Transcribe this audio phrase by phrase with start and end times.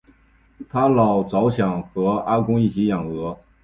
[0.67, 3.37] 她老著想和阿公一起养鹅